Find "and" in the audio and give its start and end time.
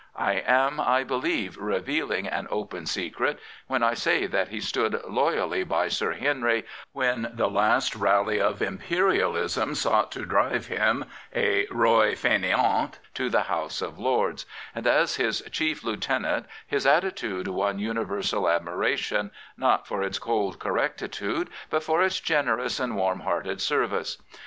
14.73-14.87, 22.79-22.95